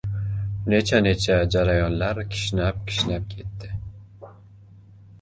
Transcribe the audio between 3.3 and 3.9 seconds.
ketdi.